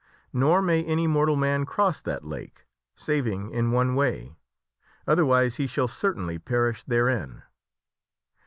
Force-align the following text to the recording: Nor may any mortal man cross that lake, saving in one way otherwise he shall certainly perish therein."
Nor 0.33 0.63
may 0.63 0.83
any 0.83 1.05
mortal 1.05 1.35
man 1.35 1.63
cross 1.63 2.01
that 2.01 2.25
lake, 2.25 2.65
saving 2.95 3.51
in 3.51 3.69
one 3.69 3.93
way 3.93 4.35
otherwise 5.05 5.57
he 5.57 5.67
shall 5.67 5.87
certainly 5.87 6.39
perish 6.39 6.83
therein." 6.83 7.43